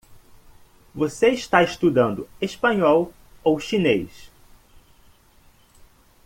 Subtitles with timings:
[0.95, 3.13] Você está estudando espanhol
[3.43, 4.31] ou chinês?